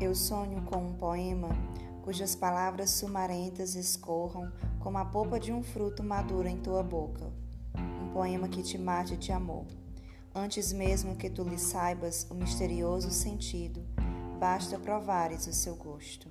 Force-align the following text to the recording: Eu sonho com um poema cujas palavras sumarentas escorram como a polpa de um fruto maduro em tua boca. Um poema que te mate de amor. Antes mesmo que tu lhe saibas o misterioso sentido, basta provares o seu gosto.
Eu 0.00 0.14
sonho 0.14 0.62
com 0.62 0.76
um 0.76 0.92
poema 0.92 1.48
cujas 2.02 2.36
palavras 2.36 2.90
sumarentas 2.90 3.74
escorram 3.74 4.52
como 4.78 4.96
a 4.96 5.04
polpa 5.04 5.40
de 5.40 5.52
um 5.52 5.60
fruto 5.60 6.04
maduro 6.04 6.46
em 6.46 6.56
tua 6.56 6.84
boca. 6.84 7.32
Um 7.76 8.12
poema 8.12 8.48
que 8.48 8.62
te 8.62 8.78
mate 8.78 9.16
de 9.16 9.32
amor. 9.32 9.66
Antes 10.32 10.72
mesmo 10.72 11.16
que 11.16 11.28
tu 11.28 11.42
lhe 11.42 11.58
saibas 11.58 12.28
o 12.30 12.34
misterioso 12.34 13.10
sentido, 13.10 13.84
basta 14.38 14.78
provares 14.78 15.48
o 15.48 15.52
seu 15.52 15.74
gosto. 15.74 16.28